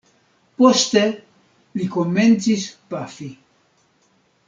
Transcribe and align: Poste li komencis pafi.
Poste 0.61 1.03
li 1.81 1.87
komencis 1.99 2.67
pafi. 2.95 3.33